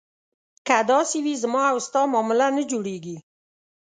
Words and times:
که 0.67 0.77
داسې 0.91 1.17
وي 1.25 1.35
زما 1.43 1.61
او 1.71 1.77
ستا 1.87 2.01
معامله 2.11 2.47
نه 2.57 2.63
جوړېږي. 2.71 3.17